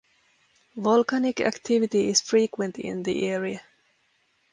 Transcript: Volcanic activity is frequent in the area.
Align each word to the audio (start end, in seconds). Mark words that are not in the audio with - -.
Volcanic 0.77 1.41
activity 1.41 2.07
is 2.07 2.21
frequent 2.21 2.79
in 2.79 3.03
the 3.03 3.27
area. 3.27 3.61